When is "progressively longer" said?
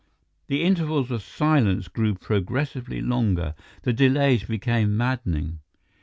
2.15-3.53